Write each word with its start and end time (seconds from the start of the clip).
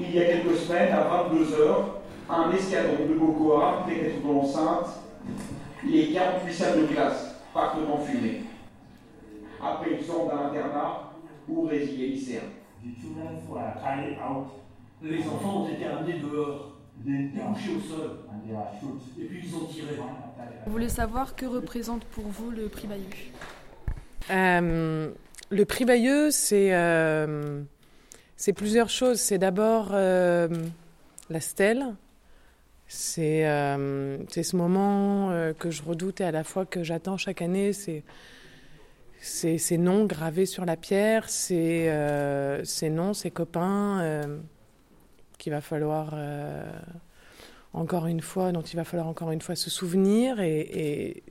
il 0.00 0.14
y 0.14 0.20
a 0.20 0.26
quelques 0.26 0.56
semaines, 0.56 0.92
à 0.92 1.28
22h, 1.28 1.74
un 2.28 2.50
escadron 2.52 3.06
de 3.06 3.14
Boko 3.14 3.54
Haram 3.54 3.84
pénètre 3.86 4.20
dans 4.24 4.32
l'enceinte. 4.32 4.86
Les 5.88 6.12
48 6.12 6.52
salles 6.52 6.80
de 6.82 6.86
classe 6.86 7.34
partent 7.52 7.78
en 7.90 7.98
fumée. 7.98 8.42
Après 9.62 9.90
une 9.92 10.02
sorte 10.02 10.30
d'un 10.30 10.46
internat 10.46 11.12
où 11.48 11.62
résident 11.66 11.98
les 11.98 12.08
lycéens. 12.08 12.40
Les 15.02 15.18
enfants 15.26 15.64
ont 15.64 15.68
été 15.68 15.84
amenés 15.86 16.18
dehors, 16.18 16.76
couchés 17.02 17.70
au 17.76 17.80
sol, 17.80 18.10
et 19.18 19.24
puis 19.24 19.40
ils 19.44 19.54
ont 19.54 19.64
tiré. 19.66 19.96
Vous 20.66 20.72
voulez 20.72 20.88
savoir 20.88 21.34
que 21.34 21.46
représente 21.46 22.04
pour 22.04 22.24
vous 22.24 22.50
le 22.50 22.68
prix 22.68 22.86
Bayeux? 22.86 23.04
Euh, 24.30 25.10
Le 25.50 25.64
prix 25.64 25.84
Bayeux, 25.84 26.30
c'est 26.30 26.72
euh, 26.72 27.62
c'est 28.40 28.54
plusieurs 28.54 28.88
choses. 28.88 29.20
C'est 29.20 29.36
d'abord 29.36 29.90
euh, 29.92 30.48
la 31.28 31.40
stèle. 31.40 31.94
C'est 32.88 33.44
c'est 34.28 34.42
ce 34.42 34.56
moment 34.56 35.30
que 35.58 35.70
je 35.70 35.82
redoute 35.82 36.20
et 36.22 36.24
à 36.24 36.32
la 36.32 36.42
fois 36.42 36.64
que 36.64 36.82
j'attends 36.82 37.18
chaque 37.18 37.42
année. 37.42 37.72
C'est 37.72 38.02
ces 39.20 39.78
noms 39.78 40.06
gravés 40.06 40.46
sur 40.46 40.64
la 40.64 40.76
pierre, 40.76 41.28
ces, 41.28 41.88
ces 42.64 42.90
noms, 42.90 43.14
ces 43.14 43.30
copains 43.30 44.26
qu'il 45.38 45.52
va 45.52 45.60
falloir 45.60 46.16
encore 47.74 48.06
une 48.06 48.22
fois, 48.22 48.50
dont 48.50 48.62
il 48.62 48.74
va 48.74 48.82
falloir 48.82 49.06
encore 49.06 49.30
une 49.30 49.42
fois 49.42 49.54
se 49.54 49.70
souvenir. 49.70 50.40
Et, 50.40 50.60
et 50.60 51.22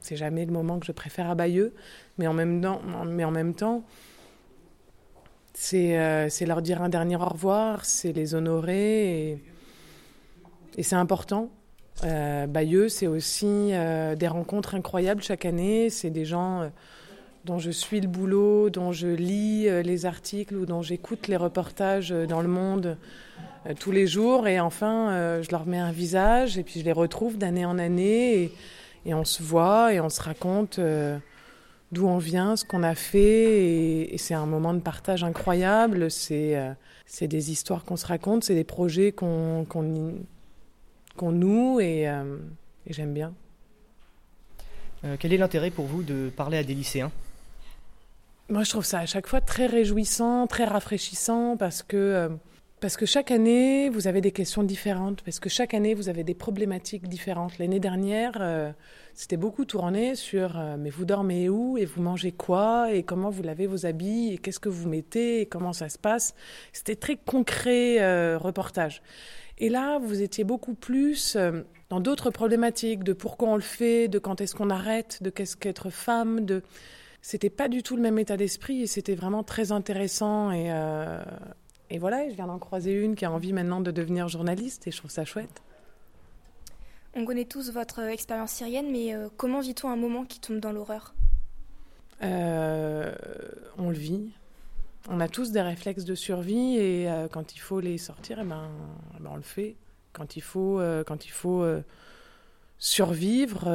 c'est 0.00 0.16
jamais 0.16 0.44
le 0.44 0.52
moment 0.52 0.78
que 0.78 0.84
je 0.84 0.92
préfère 0.92 1.30
à 1.30 1.34
Bayeux, 1.34 1.72
mais 2.18 2.26
en 2.26 2.34
même 2.34 2.60
temps 3.54 3.82
c'est 5.60 5.98
euh, 5.98 6.28
leur 6.46 6.62
dire 6.62 6.82
un 6.82 6.88
dernier 6.88 7.16
au 7.16 7.24
revoir, 7.24 7.84
c'est 7.84 8.12
les 8.12 8.36
honorer, 8.36 9.40
et, 10.76 10.82
c'est 10.84 10.94
important. 10.94 11.50
Euh, 12.04 12.46
Bayeux, 12.46 12.88
c'est 12.88 13.08
aussi 13.08 13.70
euh, 13.72 14.14
des 14.14 14.28
rencontres 14.28 14.76
incroyables 14.76 15.20
chaque 15.20 15.44
année. 15.44 15.90
C'est 15.90 16.10
des 16.10 16.24
gens 16.24 16.60
euh, 16.60 16.68
dont 17.44 17.58
je 17.58 17.72
suis 17.72 18.00
le 18.00 18.06
boulot, 18.06 18.70
dont 18.70 18.92
je 18.92 19.08
lis 19.08 19.68
les 19.82 20.06
articles 20.06 20.54
ou 20.54 20.64
dont 20.64 20.82
j'écoute 20.82 21.26
les 21.26 21.36
reportages 21.36 22.10
dans 22.10 22.40
le 22.40 22.48
monde 22.48 22.96
tous 23.80 23.90
les 23.90 24.06
jours. 24.06 24.46
Et 24.46 24.60
enfin, 24.60 25.40
je 25.42 25.50
leur 25.50 25.66
mets 25.66 25.78
un 25.78 25.90
visage 25.90 26.56
et 26.56 26.62
puis 26.62 26.78
je 26.78 26.84
les 26.84 26.92
retrouve 26.92 27.36
d'année 27.36 27.64
en 27.64 27.80
année. 27.80 28.52
Et, 29.06 29.14
on 29.14 29.24
se 29.24 29.42
voit 29.42 29.92
et 29.92 29.98
on 29.98 30.08
se 30.08 30.22
raconte 30.22 30.78
d'où 31.92 32.06
on 32.06 32.18
vient, 32.18 32.56
ce 32.56 32.64
qu'on 32.64 32.82
a 32.82 32.94
fait. 32.94 34.10
Et, 34.12 34.18
c'est 34.18 34.34
un 34.34 34.46
moment 34.46 34.74
de 34.74 34.80
partage 34.80 35.24
incroyable. 35.24 36.10
C'est 36.10 36.76
des 37.22 37.50
histoires 37.50 37.84
qu'on 37.84 37.96
se 37.96 38.06
raconte, 38.06 38.44
c'est 38.44 38.54
des 38.54 38.64
projets 38.64 39.12
qu'on 39.12 39.66
noue 41.22 41.80
et, 41.80 42.02
et 42.02 42.92
j'aime 42.92 43.14
bien. 43.14 43.32
quel 45.18 45.32
est 45.32 45.38
l'intérêt 45.38 45.70
pour 45.70 45.86
vous 45.86 46.02
de 46.02 46.30
parler 46.36 46.58
à 46.58 46.64
des 46.64 46.74
lycéens? 46.74 47.10
Moi, 48.50 48.62
je 48.62 48.70
trouve 48.70 48.84
ça 48.84 49.00
à 49.00 49.06
chaque 49.06 49.26
fois 49.26 49.42
très 49.42 49.66
réjouissant, 49.66 50.46
très 50.46 50.64
rafraîchissant 50.64 51.56
parce 51.58 51.82
que 51.82 52.30
parce 52.80 52.96
que 52.96 53.06
chaque 53.06 53.30
année, 53.30 53.88
vous 53.88 54.06
avez 54.06 54.20
des 54.20 54.30
questions 54.30 54.62
différentes, 54.62 55.22
parce 55.22 55.40
que 55.40 55.48
chaque 55.48 55.74
année, 55.74 55.94
vous 55.94 56.08
avez 56.08 56.22
des 56.22 56.34
problématiques 56.34 57.08
différentes. 57.08 57.58
L'année 57.58 57.80
dernière, 57.80 58.38
euh, 58.40 58.70
c'était 59.14 59.36
beaucoup 59.36 59.64
tourné 59.64 60.14
sur 60.14 60.56
euh, 60.58 60.76
mais 60.78 60.90
vous 60.90 61.04
dormez 61.04 61.48
où 61.48 61.76
et 61.76 61.84
vous 61.84 62.02
mangez 62.02 62.30
quoi 62.30 62.92
et 62.92 63.02
comment 63.02 63.30
vous 63.30 63.42
lavez 63.42 63.66
vos 63.66 63.84
habits 63.84 64.32
et 64.32 64.38
qu'est-ce 64.38 64.60
que 64.60 64.68
vous 64.68 64.88
mettez 64.88 65.40
et 65.40 65.46
comment 65.46 65.72
ça 65.72 65.88
se 65.88 65.98
passe. 65.98 66.34
C'était 66.72 66.94
très 66.94 67.16
concret 67.16 68.00
euh, 68.00 68.38
reportage. 68.38 69.02
Et 69.58 69.70
là, 69.70 69.98
vous 69.98 70.22
étiez 70.22 70.44
beaucoup 70.44 70.74
plus 70.74 71.36
dans 71.88 71.98
d'autres 71.98 72.30
problématiques 72.30 73.02
de 73.02 73.12
pourquoi 73.12 73.48
on 73.48 73.56
le 73.56 73.60
fait, 73.60 74.06
de 74.06 74.20
quand 74.20 74.40
est-ce 74.40 74.54
qu'on 74.54 74.70
arrête, 74.70 75.20
de 75.20 75.30
qu'est-ce 75.30 75.56
qu'être 75.56 75.90
femme, 75.90 76.44
de 76.44 76.62
c'était 77.22 77.50
pas 77.50 77.66
du 77.66 77.82
tout 77.82 77.96
le 77.96 78.02
même 78.02 78.20
état 78.20 78.36
d'esprit 78.36 78.82
et 78.82 78.86
c'était 78.86 79.16
vraiment 79.16 79.42
très 79.42 79.72
intéressant 79.72 80.52
et 80.52 80.70
et 81.90 81.98
voilà, 81.98 82.28
je 82.28 82.34
viens 82.34 82.46
d'en 82.46 82.58
croiser 82.58 82.92
une 82.92 83.14
qui 83.14 83.24
a 83.24 83.30
envie 83.30 83.52
maintenant 83.52 83.80
de 83.80 83.90
devenir 83.90 84.28
journaliste 84.28 84.86
et 84.86 84.90
je 84.90 84.98
trouve 84.98 85.10
ça 85.10 85.24
chouette. 85.24 85.62
On 87.14 87.24
connaît 87.24 87.46
tous 87.46 87.72
votre 87.72 88.00
expérience 88.00 88.52
syrienne, 88.52 88.90
mais 88.92 89.14
euh, 89.14 89.28
comment 89.36 89.60
vit-on 89.60 89.88
un 89.88 89.96
moment 89.96 90.24
qui 90.24 90.40
tombe 90.40 90.60
dans 90.60 90.72
l'horreur? 90.72 91.14
Euh, 92.22 93.14
On 93.78 93.88
le 93.88 93.96
vit. 93.96 94.30
On 95.08 95.20
a 95.20 95.28
tous 95.28 95.50
des 95.50 95.62
réflexes 95.62 96.04
de 96.04 96.14
survie 96.14 96.76
et 96.76 97.10
euh, 97.10 97.26
quand 97.28 97.54
il 97.54 97.58
faut 97.58 97.80
les 97.80 97.96
sortir, 97.96 98.38
eh 98.40 98.44
ben, 98.44 98.68
eh 99.16 99.22
ben, 99.22 99.30
on 99.32 99.36
le 99.36 99.42
fait. 99.42 99.76
Quand 100.12 100.36
il 100.36 100.42
faut, 100.42 100.80
quand 101.06 101.26
il 101.26 101.30
faut 101.30 101.64
survivre, 102.78 103.68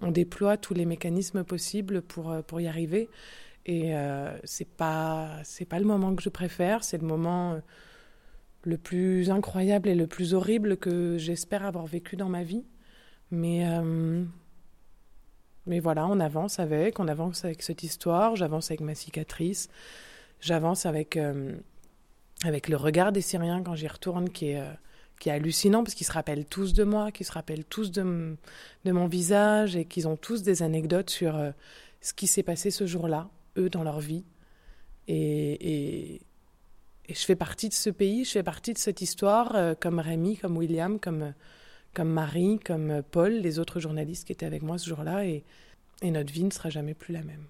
on 0.00 0.10
déploie 0.12 0.56
tous 0.56 0.72
les 0.72 0.84
mécanismes 0.84 1.42
possibles 1.42 2.00
pour, 2.00 2.36
pour 2.44 2.60
y 2.60 2.68
arriver. 2.68 3.08
Et 3.66 3.94
euh, 3.94 4.36
c'est 4.44 4.68
pas 4.68 5.38
c'est 5.44 5.64
pas 5.64 5.78
le 5.78 5.84
moment 5.84 6.14
que 6.14 6.22
je 6.22 6.28
préfère, 6.28 6.82
c'est 6.82 6.98
le 6.98 7.06
moment 7.06 7.52
euh, 7.52 7.60
le 8.64 8.76
plus 8.76 9.30
incroyable 9.30 9.88
et 9.88 9.94
le 9.94 10.06
plus 10.06 10.34
horrible 10.34 10.76
que 10.76 11.16
j'espère 11.18 11.64
avoir 11.64 11.86
vécu 11.86 12.16
dans 12.16 12.28
ma 12.28 12.42
vie. 12.42 12.64
Mais 13.30 13.66
euh, 13.68 14.24
mais 15.66 15.78
voilà, 15.78 16.06
on 16.08 16.18
avance 16.18 16.58
avec, 16.58 16.98
on 16.98 17.06
avance 17.06 17.44
avec 17.44 17.62
cette 17.62 17.84
histoire, 17.84 18.34
j'avance 18.34 18.70
avec 18.70 18.80
ma 18.80 18.96
cicatrice, 18.96 19.68
j'avance 20.40 20.86
avec 20.86 21.18
avec 22.44 22.68
le 22.68 22.76
regard 22.76 23.12
des 23.12 23.20
Syriens 23.20 23.62
quand 23.62 23.76
j'y 23.76 23.88
retourne 23.88 24.28
qui 24.30 24.48
est 24.50 24.62
qui 25.20 25.28
est 25.28 25.32
hallucinant 25.32 25.84
parce 25.84 25.94
qu'ils 25.94 26.06
se 26.06 26.12
rappellent 26.12 26.46
tous 26.46 26.72
de 26.72 26.82
moi, 26.82 27.12
qu'ils 27.12 27.26
se 27.26 27.32
rappellent 27.32 27.64
tous 27.64 27.92
de, 27.92 28.36
de 28.84 28.92
mon 28.92 29.06
visage 29.06 29.76
et 29.76 29.84
qu'ils 29.84 30.08
ont 30.08 30.16
tous 30.16 30.42
des 30.42 30.64
anecdotes 30.64 31.10
sur 31.10 31.40
ce 32.00 32.12
qui 32.12 32.26
s'est 32.26 32.42
passé 32.42 32.72
ce 32.72 32.86
jour-là 32.86 33.30
eux 33.56 33.68
dans 33.68 33.82
leur 33.82 34.00
vie. 34.00 34.24
Et, 35.08 36.14
et, 36.14 36.20
je 37.08 37.24
fais 37.24 37.36
partie 37.36 37.68
de 37.68 37.74
ce 37.74 37.90
pays, 37.90 38.24
je 38.24 38.30
fais 38.30 38.42
partie 38.42 38.72
de 38.72 38.78
cette 38.78 39.02
histoire, 39.02 39.54
euh, 39.54 39.74
comme 39.78 39.98
Rémi, 39.98 40.36
comme 40.36 40.56
William, 40.56 40.98
comme, 40.98 41.34
comme 41.94 42.08
Marie, 42.08 42.58
comme 42.64 43.02
Paul, 43.10 43.32
les 43.32 43.58
autres 43.58 43.80
journalistes 43.80 44.26
qui 44.26 44.32
étaient 44.32 44.46
avec 44.46 44.62
moi 44.62 44.78
ce 44.78 44.88
jour-là. 44.88 45.26
Et, 45.26 45.44
et 46.00 46.10
notre 46.10 46.32
vie 46.32 46.44
ne 46.44 46.50
sera 46.50 46.70
jamais 46.70 46.94
plus 46.94 47.12
la 47.12 47.22
même. 47.22 47.46